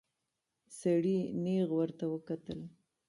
سړي 0.79 1.19
نيغ 1.43 1.67
ورته 1.79 2.05
وکتل. 2.13 2.59